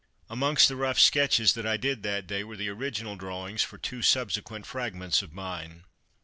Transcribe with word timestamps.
Amongst 0.31 0.67
the 0.67 0.75
rough 0.75 0.97
sketches 0.99 1.53
that 1.53 1.67
I 1.67 1.77
did 1.77 2.01
that 2.01 2.25
day 2.25 2.43
were 2.43 2.57
the 2.57 2.69
original 2.69 3.15
drawings 3.15 3.61
for 3.61 3.77
two 3.77 4.01
subsequent 4.01 4.65
"Fragments" 4.65 5.21
of 5.21 5.31
mine. 5.31 5.83